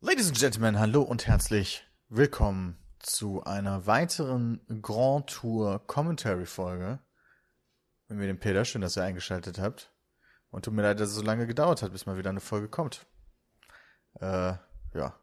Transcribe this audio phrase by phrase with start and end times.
[0.00, 6.98] Ladies and Gentlemen, hallo und herzlich willkommen zu einer weiteren Grand Tour Commentary Folge.
[8.06, 9.90] Mit mir dem Peter, schön, dass ihr eingeschaltet habt.
[10.50, 12.68] Und tut mir leid, dass es so lange gedauert hat, bis mal wieder eine Folge
[12.68, 13.06] kommt.
[14.20, 14.52] Äh,
[14.92, 15.18] ja.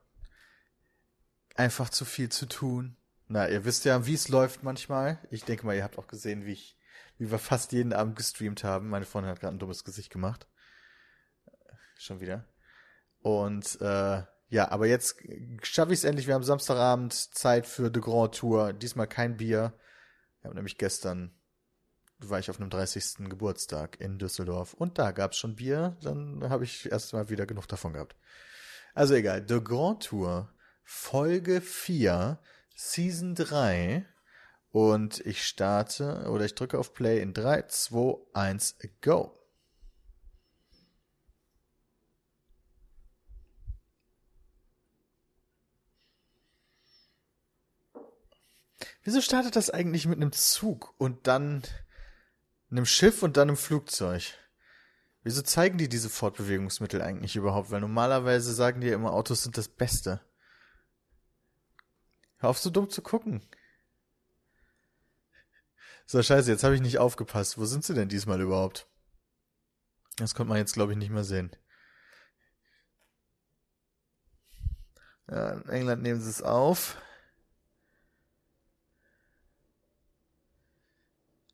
[1.56, 2.98] Einfach zu viel zu tun.
[3.28, 5.20] Na, ihr wisst ja, wie es läuft manchmal.
[5.30, 6.80] Ich denke mal, ihr habt auch gesehen, wie ich,
[7.20, 8.90] wie wir fast jeden Abend gestreamt haben.
[8.90, 10.48] Meine Freundin hat gerade ein dummes Gesicht gemacht.
[11.96, 12.48] Schon wieder.
[13.22, 14.24] Und äh,
[14.54, 15.16] ja, aber jetzt
[15.64, 16.28] schaffe ich es endlich.
[16.28, 18.72] Wir haben Samstagabend Zeit für The Grand Tour.
[18.72, 19.74] Diesmal kein Bier.
[20.38, 21.34] Ich habe nämlich gestern
[22.20, 23.30] war ich auf einem 30.
[23.30, 25.98] Geburtstag in Düsseldorf und da gab es schon Bier.
[26.04, 28.16] Dann habe ich erst mal wieder genug davon gehabt.
[28.94, 29.44] Also egal.
[29.48, 32.40] The Grand Tour Folge 4
[32.76, 34.06] Season 3
[34.70, 39.36] und ich starte oder ich drücke auf Play in 3, 2, 1, go.
[49.04, 51.64] Wieso startet das eigentlich mit einem Zug und dann
[52.72, 54.34] einem Schiff und dann einem Flugzeug?
[55.24, 57.72] Wieso zeigen die diese Fortbewegungsmittel eigentlich überhaupt?
[57.72, 60.22] Weil normalerweise sagen die ja immer, Autos sind das Beste.
[62.38, 63.42] Hör auf, so dumm zu gucken.
[66.06, 67.58] So, scheiße, jetzt habe ich nicht aufgepasst.
[67.58, 68.88] Wo sind sie denn diesmal überhaupt?
[70.18, 71.56] Das konnte man jetzt, glaube ich, nicht mehr sehen.
[75.30, 76.98] Ja, in England nehmen sie es auf.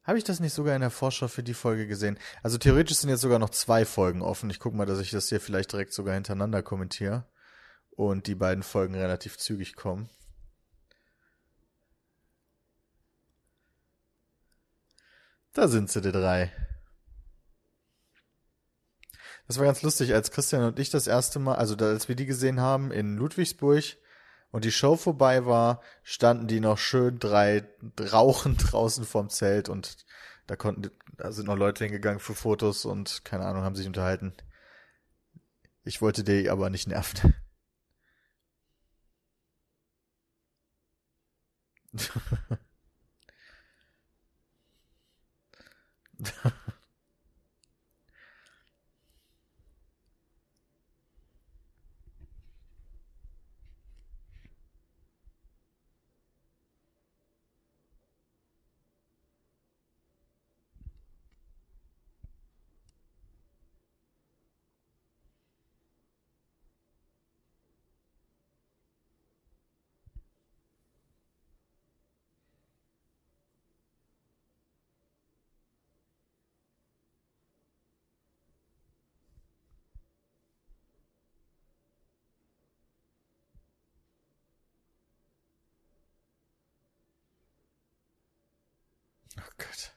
[0.10, 2.18] Habe ich das nicht sogar in der Vorschau für die Folge gesehen?
[2.42, 4.50] Also theoretisch sind jetzt sogar noch zwei Folgen offen.
[4.50, 7.28] Ich guck mal, dass ich das hier vielleicht direkt sogar hintereinander kommentiere
[7.92, 10.10] und die beiden Folgen relativ zügig kommen.
[15.54, 16.52] Da sind sie, die drei.
[19.46, 22.26] Das war ganz lustig, als Christian und ich das erste Mal, also als wir die
[22.26, 23.84] gesehen haben in Ludwigsburg,
[24.52, 27.68] und die Show vorbei war, standen die noch schön drei
[28.00, 30.06] rauchend draußen vorm Zelt und
[30.48, 34.34] da konnten, da sind noch Leute hingegangen für Fotos und keine Ahnung, haben sich unterhalten.
[35.84, 37.36] Ich wollte die aber nicht nerven.
[89.40, 89.92] Oh Gott.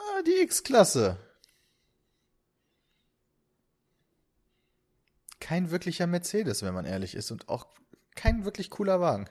[0.00, 1.18] Na, die X-Klasse.
[5.40, 7.66] Kein wirklicher Mercedes, wenn man ehrlich ist, und auch
[8.14, 9.28] kein wirklich cooler Wagen.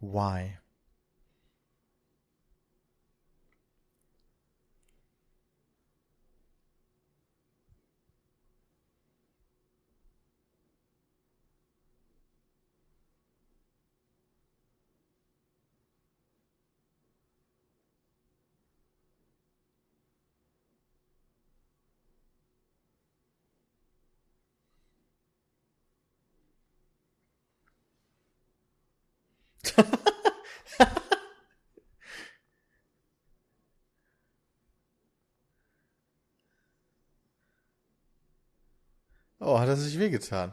[0.00, 0.58] Why?
[39.48, 40.52] Oh, hat er sich wehgetan?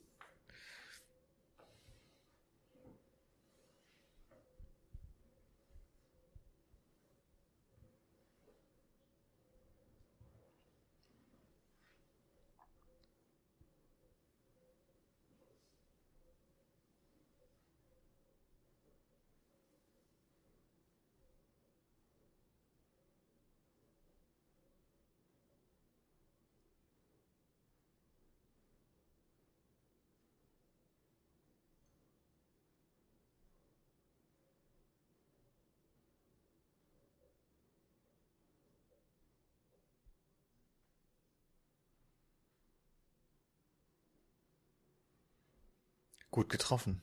[46.31, 46.99] Gut getroffen.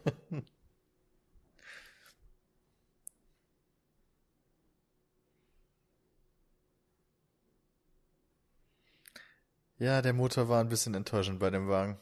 [9.84, 12.00] Ja, der Motor war ein bisschen enttäuschend bei dem Wagen.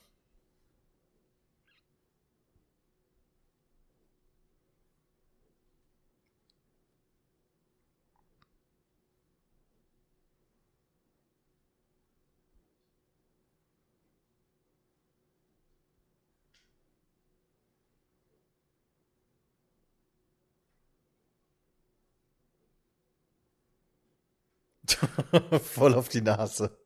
[25.62, 26.81] Voll auf die Nase.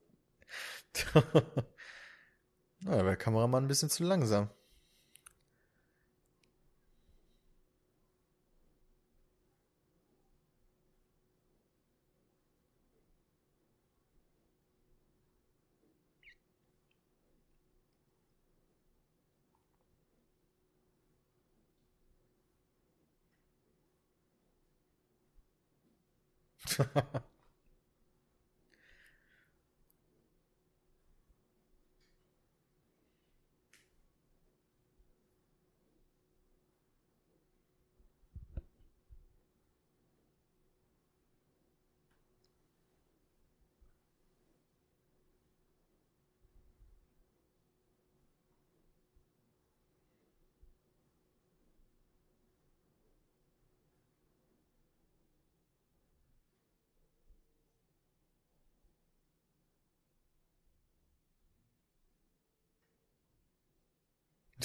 [2.81, 4.48] Na, der Kameramann ein bisschen zu langsam.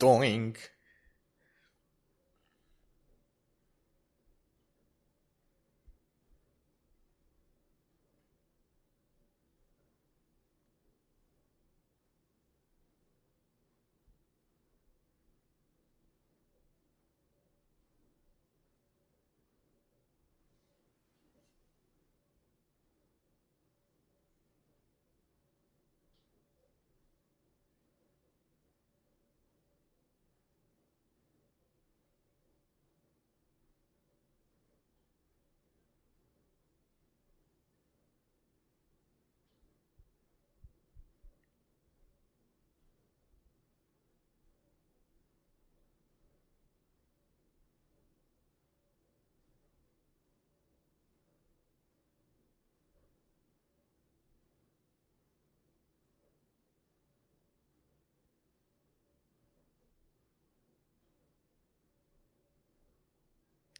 [0.00, 0.56] Doink.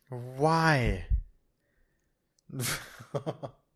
[0.08, 1.06] Why?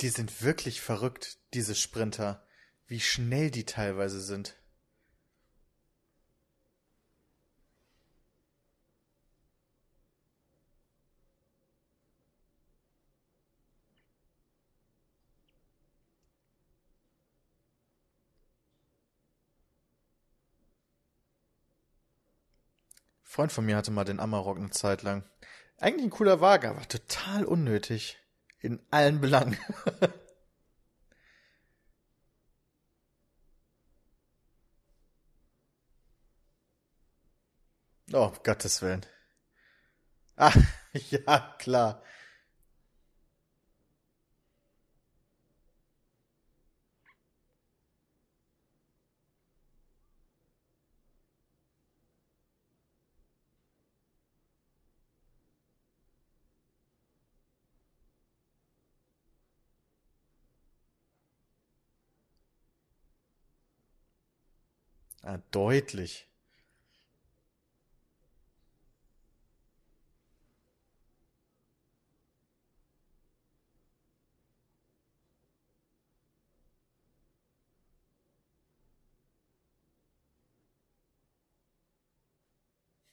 [0.00, 2.46] Die sind wirklich verrückt, diese Sprinter.
[2.86, 4.56] Wie schnell die teilweise sind.
[23.22, 25.24] Freund von mir hatte mal den Amarok eine Zeit lang.
[25.78, 28.18] Eigentlich ein cooler Wagen, aber total unnötig.
[28.66, 29.56] In allen Belangen.
[38.12, 39.06] oh, Gottes Willen.
[40.36, 40.52] Ah,
[41.10, 42.02] ja, klar.
[65.26, 66.26] Ah, deutlich.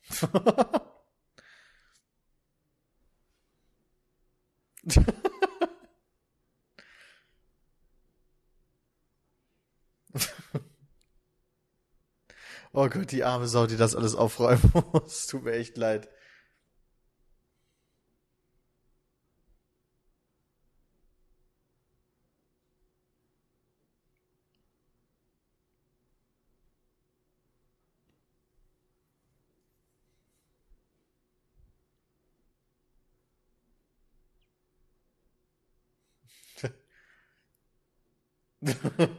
[12.74, 15.28] Oh Gott, die arme Sau, die das alles aufräumen muss.
[15.28, 16.10] Tut mir echt leid.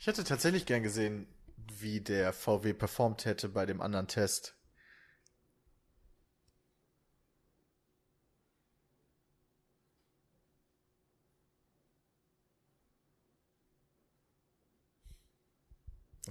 [0.00, 1.28] Ich hätte tatsächlich gern gesehen,
[1.78, 4.56] wie der VW performt hätte bei dem anderen Test.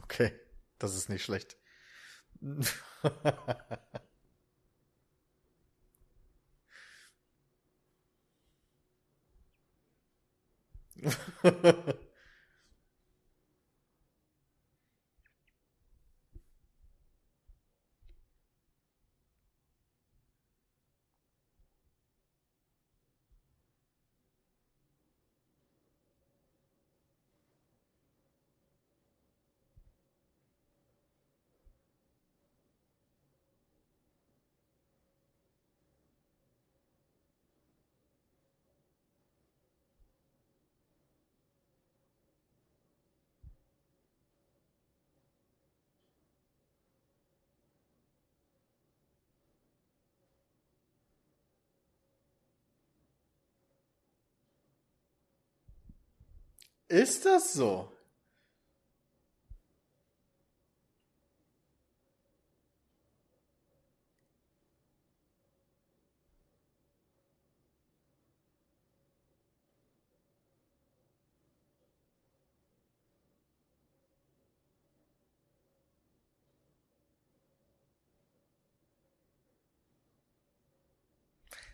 [0.03, 0.31] Okay,
[0.79, 1.57] das ist nicht schlecht.
[56.89, 57.91] Ist das so?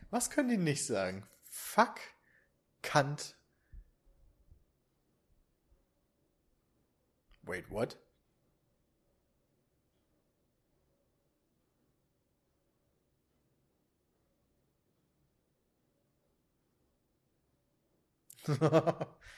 [0.09, 1.27] Was können die nicht sagen?
[1.43, 1.99] Fuck
[2.83, 3.35] Kant
[7.45, 7.95] Wait, what?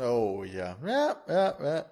[0.00, 0.76] Oh ja.
[0.84, 1.84] Ja, ja, ja.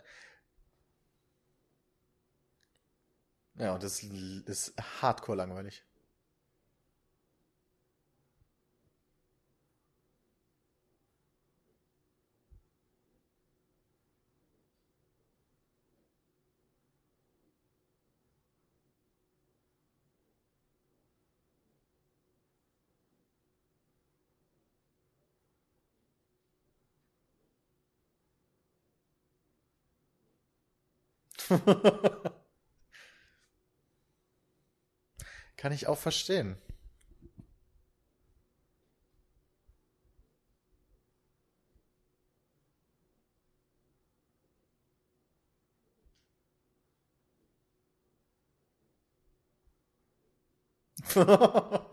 [3.57, 5.85] Ja, und das ist hardcore langweilig.
[35.57, 36.57] Kann ich auch verstehen.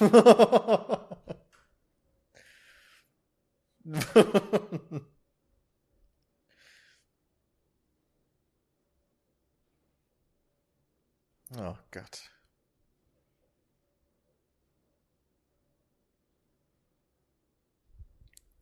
[11.56, 12.30] oh Gott.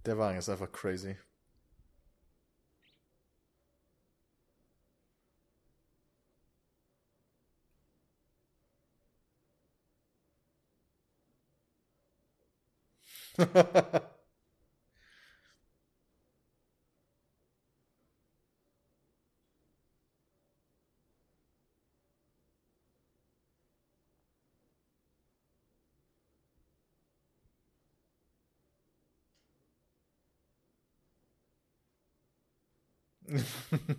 [0.04, 1.16] Der Wagen ist einfach crazy.
[13.38, 13.90] Ha ha ha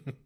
[0.07, 0.22] ha.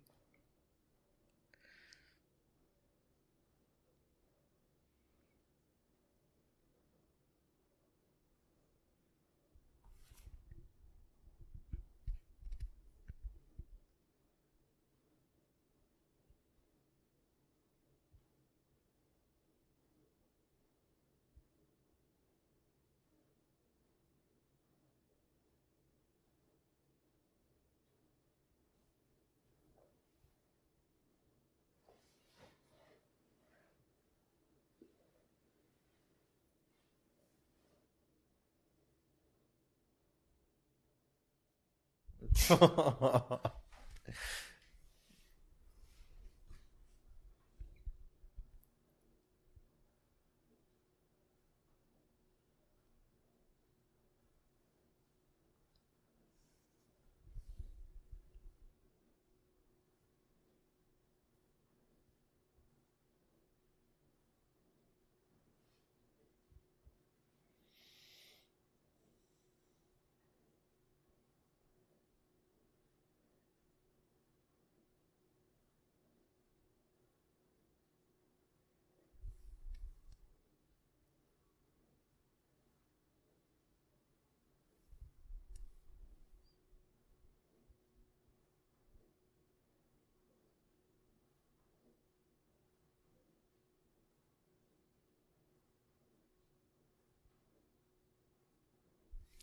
[42.47, 43.53] ハハハハ。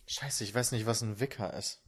[0.06, 1.82] Scheiße, ich weiß nicht, was ein Wicker ist.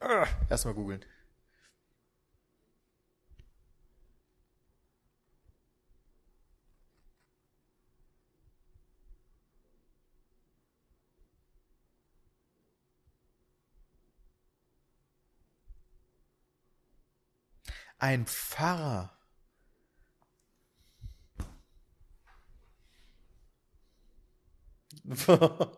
[0.00, 1.04] Ah, Erstmal googeln.
[18.00, 19.12] Ein Pfarrer.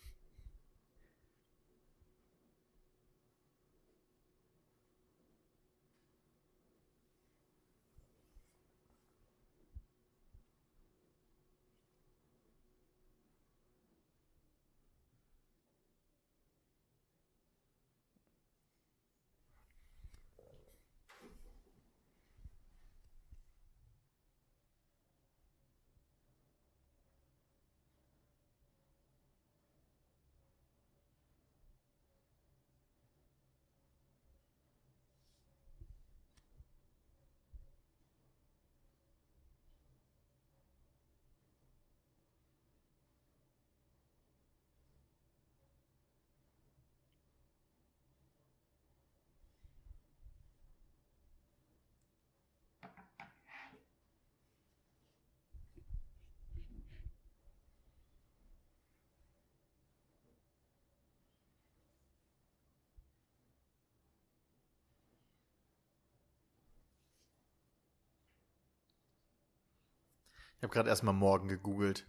[70.61, 72.07] Ich habe gerade erstmal morgen gegoogelt.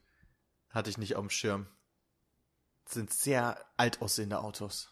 [0.69, 1.69] Hatte ich nicht auf dem Schirm.
[2.85, 4.92] Das sind sehr alt aussehende Autos.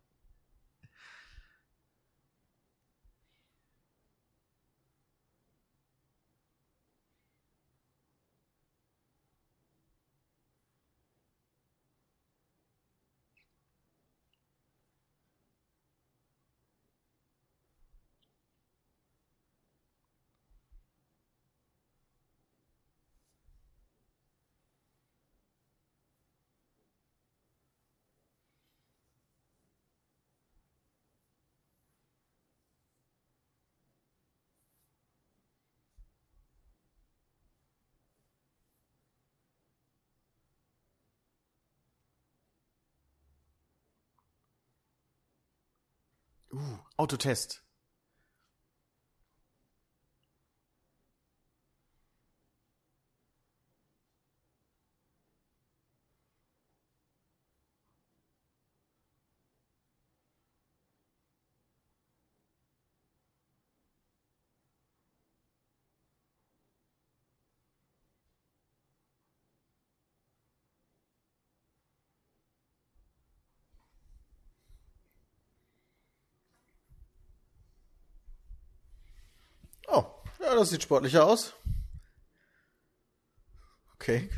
[46.53, 47.61] Uh, Autotest.
[79.87, 80.05] Oh,
[80.39, 81.53] ja, das sieht sportlicher aus.
[83.95, 84.29] Okay.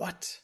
[0.00, 0.40] What?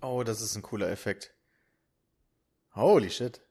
[0.00, 1.34] Oh, das ist ein cooler Effekt.
[2.76, 3.43] Holy shit.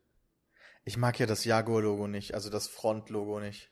[0.86, 3.69] Ich mag ja das Jaguar-Logo nicht, also das Front-Logo nicht.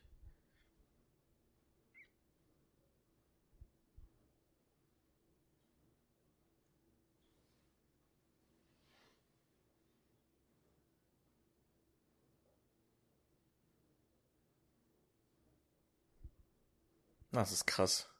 [17.32, 18.11] Das ist krass.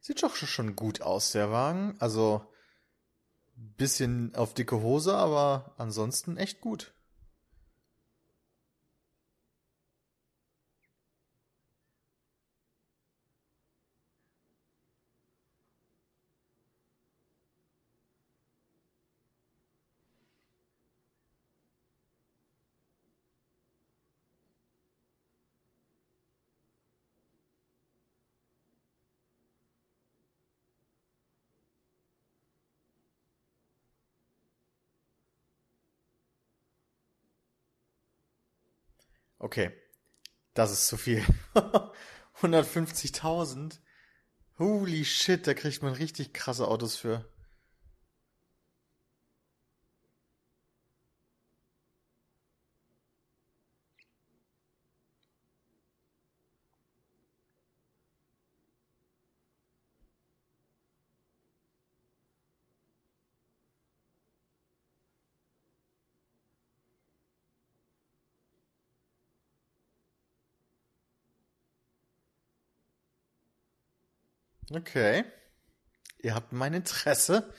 [0.00, 1.94] Sieht doch schon gut aus, der Wagen.
[1.98, 2.46] Also,
[3.54, 6.94] bisschen auf dicke Hose, aber ansonsten echt gut.
[39.50, 39.72] Okay,
[40.54, 41.24] das ist zu viel.
[42.40, 43.80] 150.000?
[44.60, 47.28] Holy shit, da kriegt man richtig krasse Autos für.
[74.72, 75.24] Okay.
[76.18, 77.52] Ihr habt mein Interesse.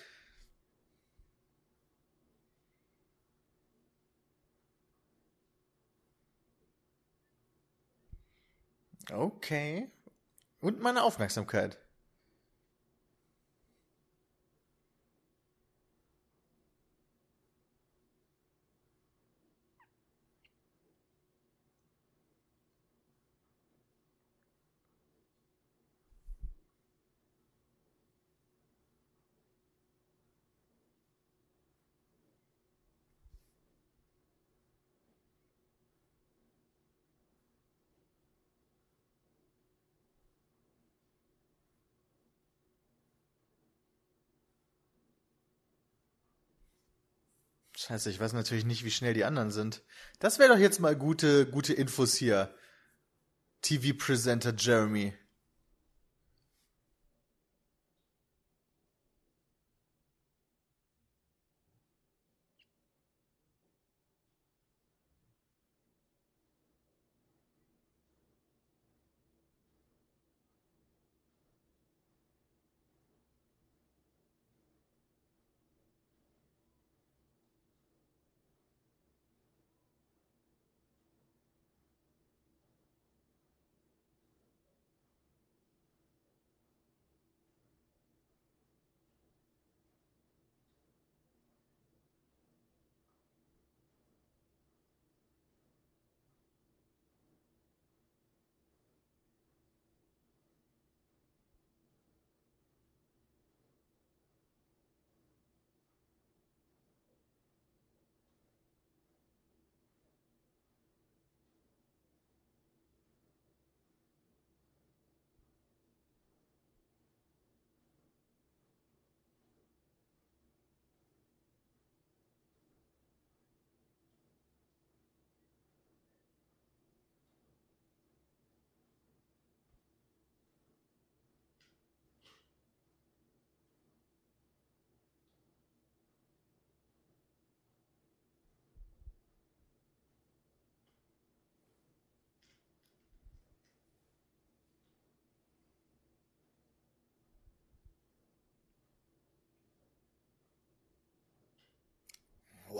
[9.12, 9.92] Okay.
[10.62, 11.78] Und meine Aufmerksamkeit.
[47.92, 49.84] Scheiße, ich weiß natürlich nicht, wie schnell die anderen sind.
[50.20, 52.56] Das wäre doch jetzt mal gute, gute Infos hier.
[53.64, 55.14] TV-Presenter Jeremy.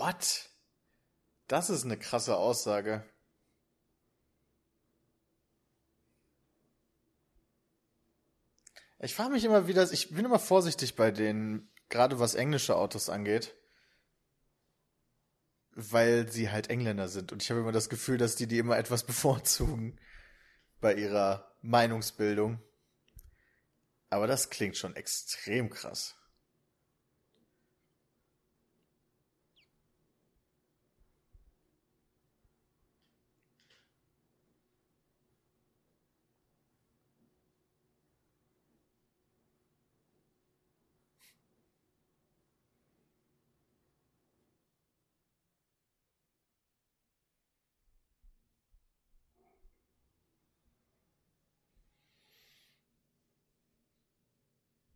[0.02, 0.50] What?
[1.46, 3.04] Das ist eine krasse Aussage.
[8.98, 13.08] Ich frage mich immer wieder, ich bin immer vorsichtig bei denen, gerade was englische Autos
[13.08, 13.54] angeht.
[15.74, 17.32] weil sie halt Engländer sind.
[17.32, 20.00] Und ich habe immer das Gefühl, dass die die immer etwas bevorzugen
[20.80, 22.60] bei ihrer Meinungsbildung.
[24.10, 26.16] Aber das klingt schon extrem krass.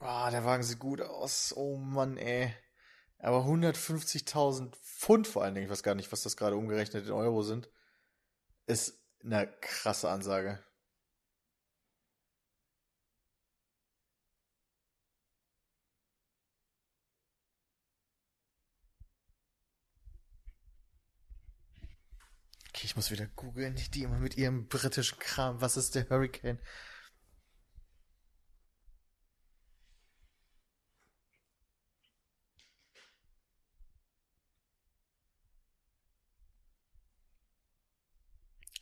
[0.00, 1.52] Ah, der Wagen sieht gut aus.
[1.56, 2.54] Oh Mann, ey.
[3.18, 7.12] Aber 150.000 Pfund vor allen Dingen, ich weiß gar nicht, was das gerade umgerechnet in
[7.12, 7.68] Euro sind,
[8.66, 10.58] ist eine krasse Ansage.
[22.68, 25.60] Okay, ich muss wieder googeln, die immer mit ihrem britischen Kram.
[25.60, 26.58] Was ist der Hurricane?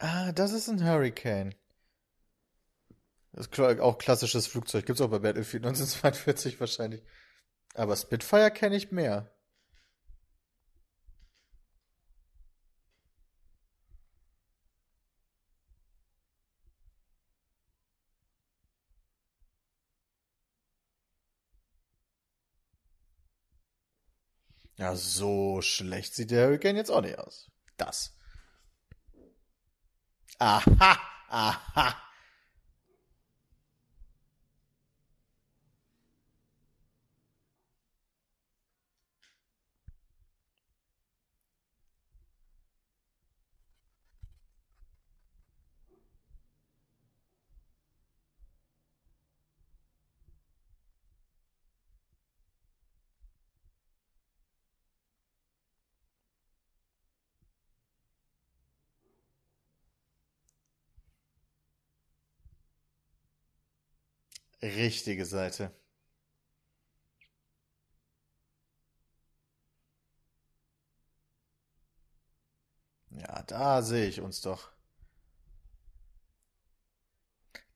[0.01, 1.55] Ah, das ist ein Hurricane.
[3.33, 4.87] Das ist auch klassisches Flugzeug.
[4.87, 7.03] Gibt's auch bei Battlefield 1942 wahrscheinlich.
[7.75, 9.31] Aber Spitfire kenne ich mehr.
[24.79, 27.51] Ja, so schlecht sieht der Hurricane jetzt auch nicht aus.
[27.77, 28.18] Das.
[30.39, 32.08] 啊哈啊哈。
[64.63, 65.73] Richtige Seite.
[73.11, 74.71] Ja, da sehe ich uns doch.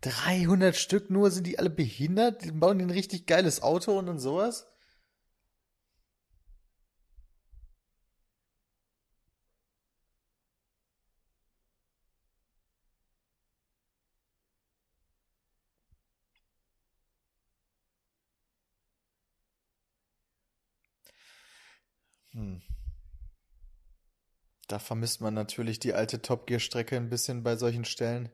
[0.00, 2.42] 300 Stück nur, sind die alle behindert?
[2.42, 4.71] Die bauen ein richtig geiles Auto und dann sowas?
[24.72, 28.30] Da vermisst man natürlich die alte Top Gear Strecke ein bisschen bei solchen Stellen.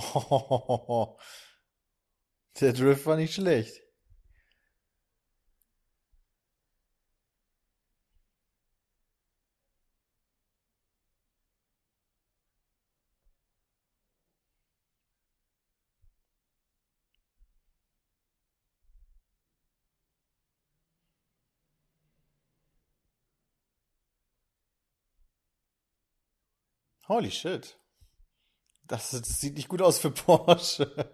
[2.60, 3.84] Der Drift war nicht schlecht.
[27.08, 27.76] Holy shit.
[28.86, 31.10] Das, das sieht nicht gut aus für Porsche.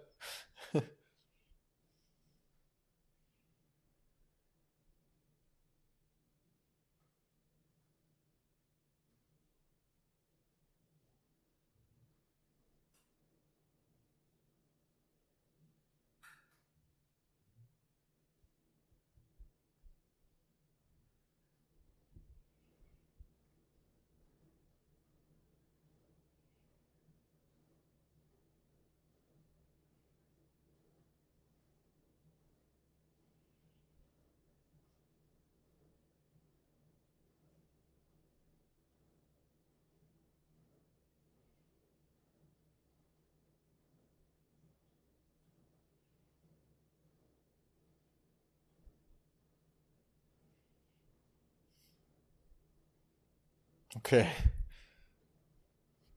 [53.95, 54.27] Okay.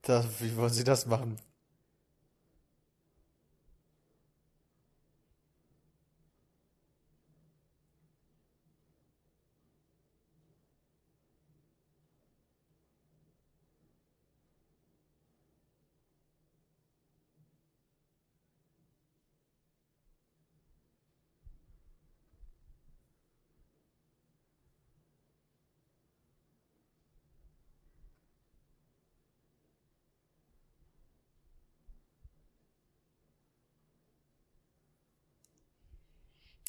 [0.01, 1.37] Das, wie wollen Sie das machen?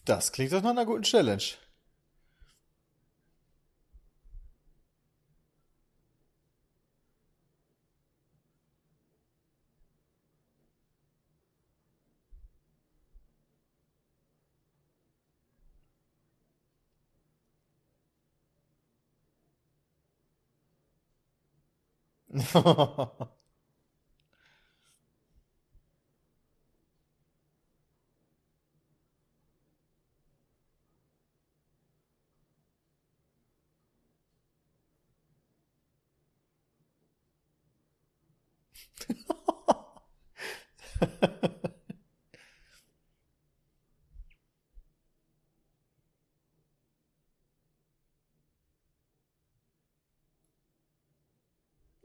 [0.06, 1.42] Das klingt doch nach einer guten Challenge.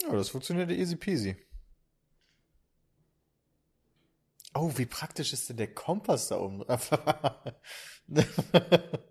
[0.01, 1.35] Ja, das funktioniert easy peasy.
[4.53, 6.63] Oh, wie praktisch ist denn der Kompass da oben?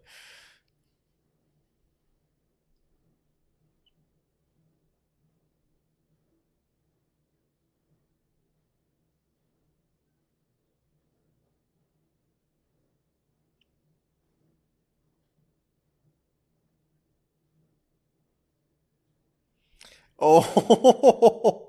[20.33, 21.66] Oh.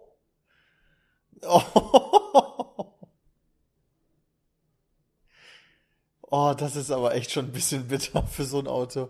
[1.43, 2.88] Oh.
[6.32, 9.09] Oh, das ist aber echt schon ein bisschen bitter für so ein Auto.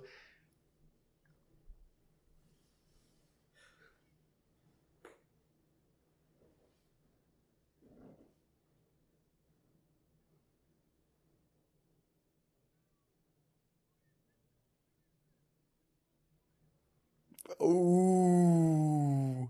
[17.61, 19.47] Uh.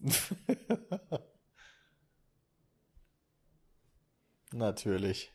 [4.54, 5.34] Natürlich.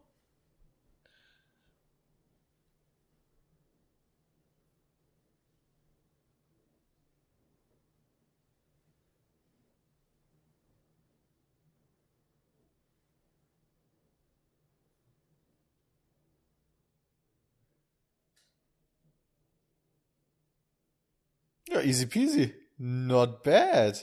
[21.86, 22.54] easy peasy.
[22.78, 23.98] Not bad.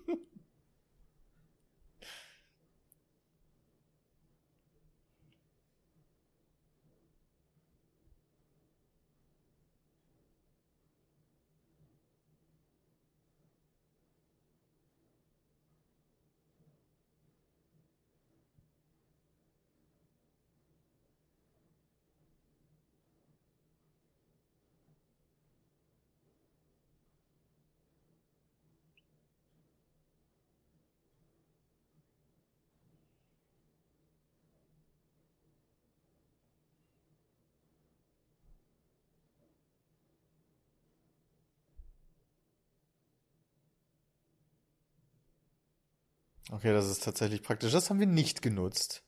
[46.50, 47.72] Okay, das ist tatsächlich praktisch.
[47.72, 49.02] Das haben wir nicht genutzt.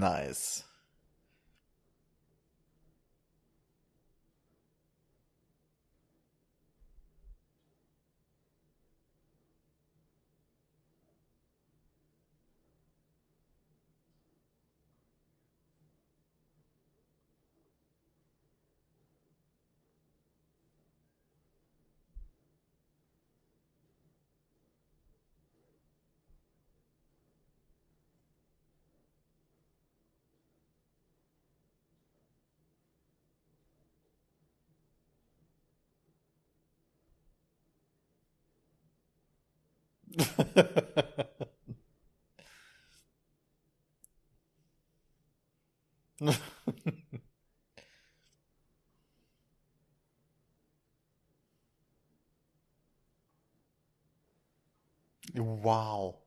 [0.00, 0.64] Nice.
[55.34, 56.19] Wow.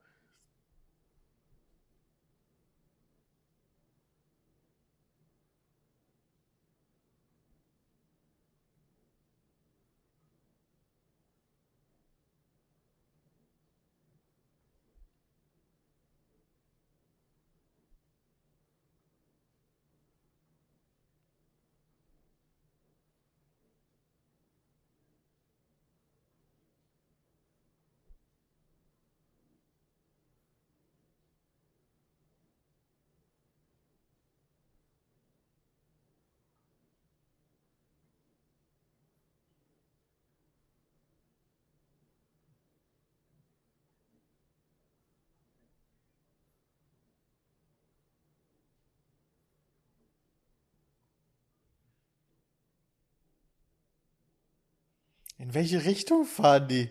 [55.37, 56.89] In welche Richtung fahren die?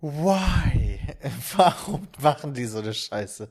[0.00, 1.00] Why?
[1.56, 3.48] Warum machen die so eine Scheiße?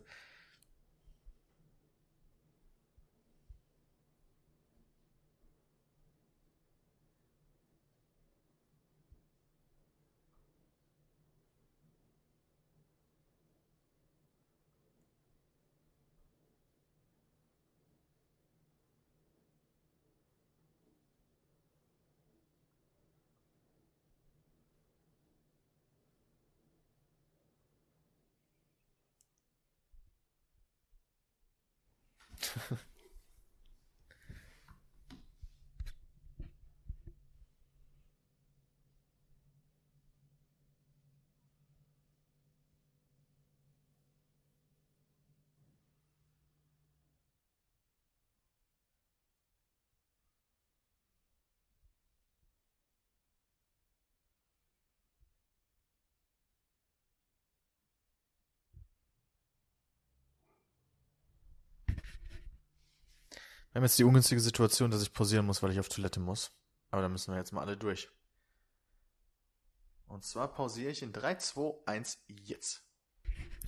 [63.77, 66.49] Wir haben jetzt die ungünstige Situation, dass ich pausieren muss, weil ich auf Toilette muss.
[66.89, 68.09] Aber da müssen wir jetzt mal alle durch.
[70.07, 72.81] Und zwar pausiere ich in 3, 2, 1, jetzt.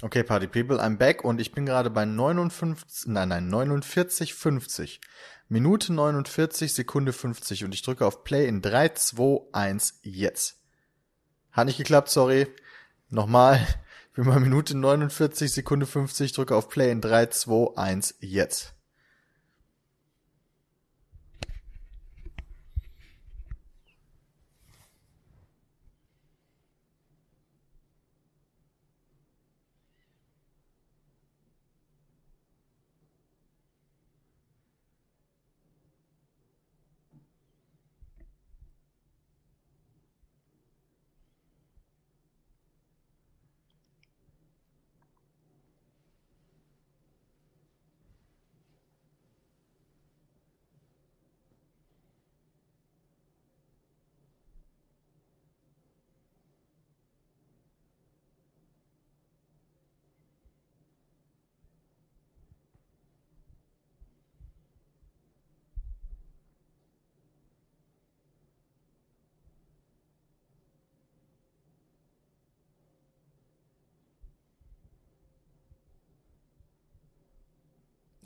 [0.01, 4.99] Okay, Party People, I'm back und ich bin gerade bei 59, nein, nein, 49, 50.
[5.47, 10.59] Minute 49, Sekunde 50 und ich drücke auf Play in 3, 2, 1, jetzt.
[11.51, 12.47] Hat nicht geklappt, sorry.
[13.09, 13.63] Nochmal.
[14.09, 18.73] Ich bin bei Minute 49, Sekunde 50, drücke auf Play in 3, 2, 1, jetzt.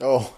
[0.03, 0.29] Oh.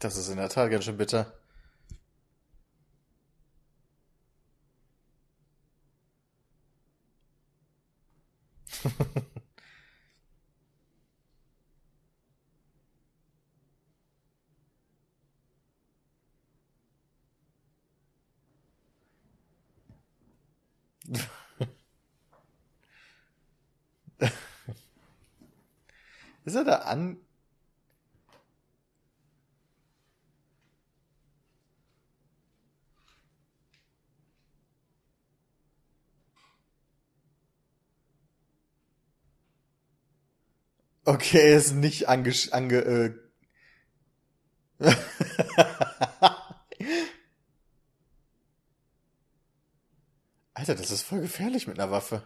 [0.00, 1.32] Das ist in der Tat ganz schön bitter.
[26.94, 27.16] Ist da an?
[41.06, 42.32] Okay, er ist nicht ange...
[42.52, 43.14] ange äh
[50.54, 52.22] Alter, das ist voll gefährlich mit einer Waffe.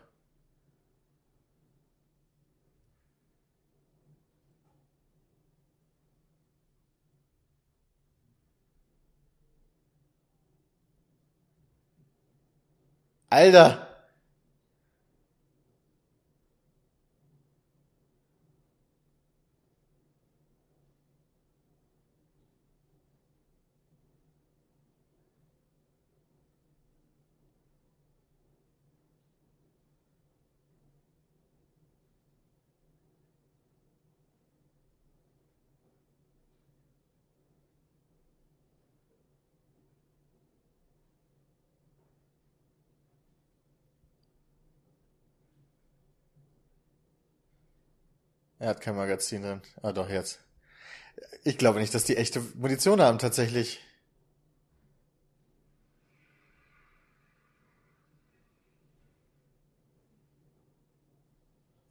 [13.31, 13.88] Alter!
[48.69, 49.63] Er hat kein Magazin drin.
[49.81, 50.41] Ah, doch, jetzt.
[51.43, 53.81] Ich glaube nicht, dass die echte Munition haben, tatsächlich.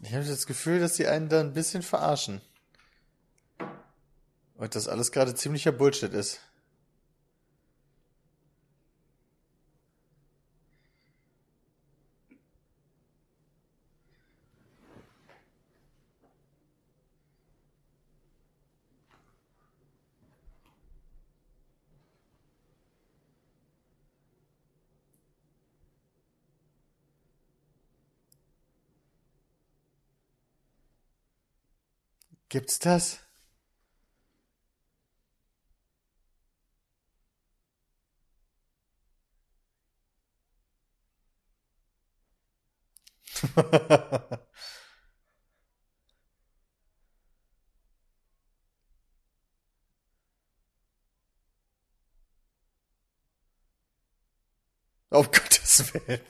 [0.01, 2.41] Ich habe das Gefühl, dass die einen da ein bisschen verarschen.
[4.55, 6.39] Und das alles gerade ziemlicher Bullshit ist.
[32.55, 33.19] Gibt's das?
[55.11, 56.21] Um Gottes Willen.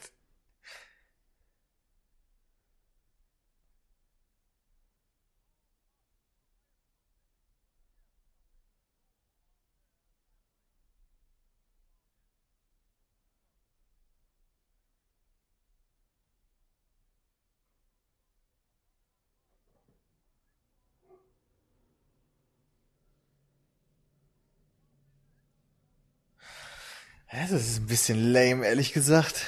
[27.35, 29.45] Das ist ein bisschen lame, ehrlich gesagt.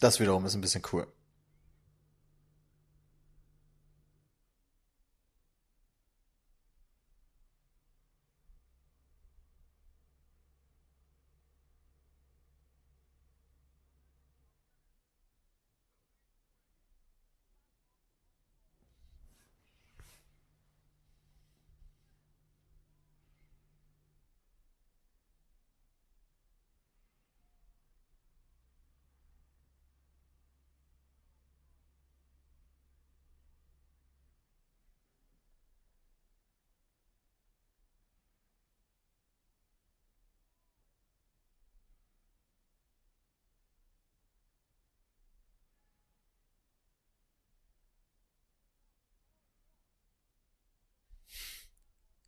[0.00, 1.06] Das wiederum ist ein bisschen cool.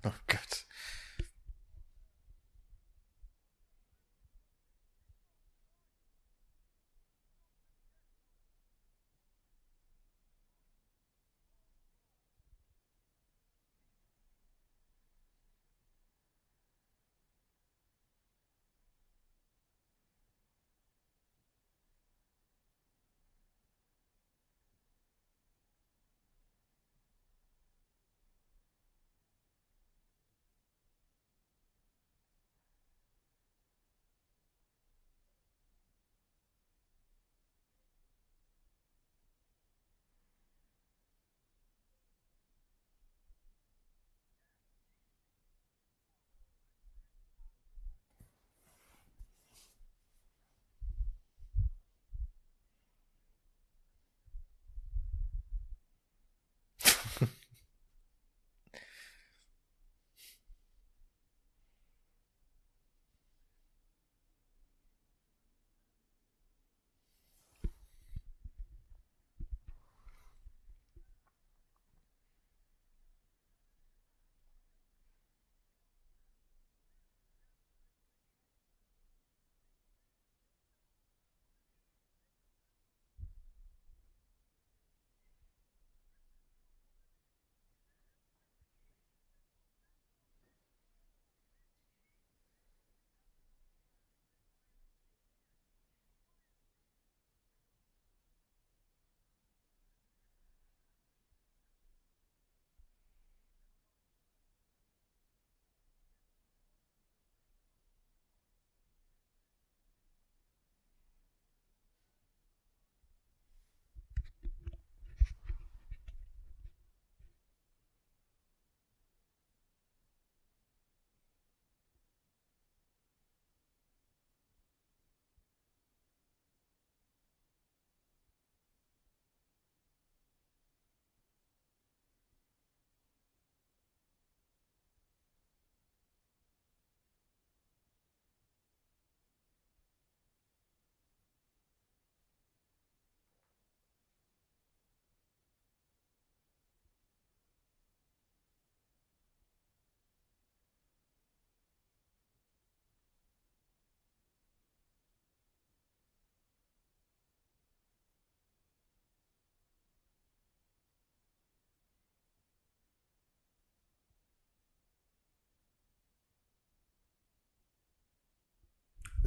[0.07, 0.66] Oh Gott.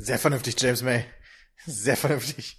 [0.01, 1.03] Sehr vernünftig, James May.
[1.65, 2.57] Sehr vernünftig.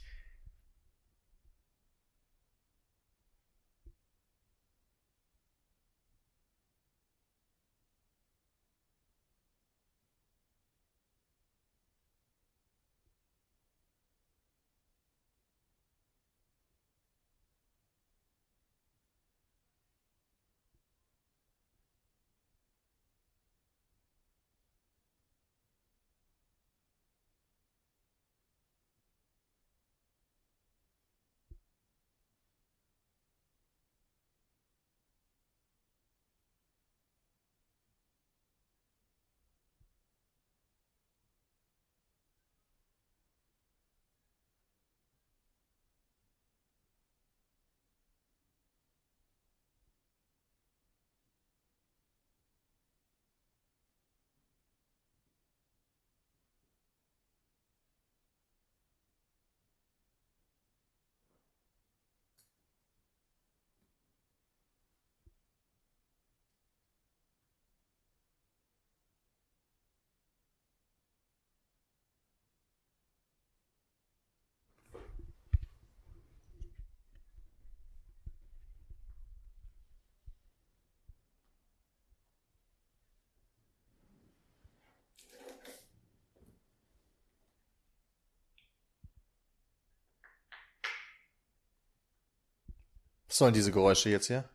[93.37, 94.49] Sollen diese Geräusche jetzt hier?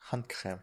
[0.00, 0.62] Handcreme.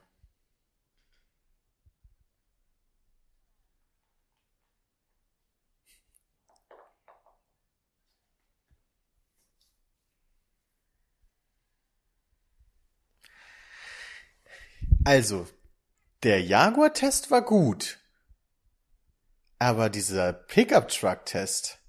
[15.06, 15.48] Also,
[16.24, 18.00] der Jaguar-Test war gut.
[19.60, 21.80] Aber dieser Pickup-Truck-Test,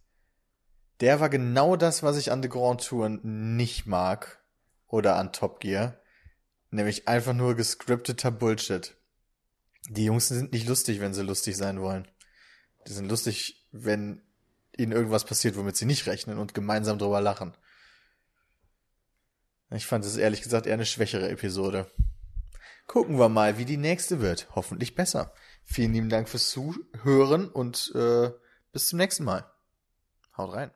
[1.01, 4.43] der war genau das, was ich an der Grand Tour nicht mag.
[4.95, 5.99] Oder an Top Gear.
[6.70, 8.95] Nämlich einfach nur gescripteter Bullshit.
[9.88, 12.07] Die Jungs sind nicht lustig, wenn sie lustig sein wollen.
[12.86, 14.22] Die sind lustig, wenn
[14.76, 17.57] ihnen irgendwas passiert, womit sie nicht rechnen und gemeinsam drüber lachen.
[19.70, 21.90] Ich fand es ehrlich gesagt eher eine schwächere Episode.
[22.86, 24.47] Gucken wir mal, wie die nächste wird.
[24.55, 25.34] Hoffentlich besser.
[25.64, 28.30] Vielen lieben Dank fürs Zuhören und äh,
[28.70, 29.45] bis zum nächsten Mal.
[30.36, 30.70] Haut rein.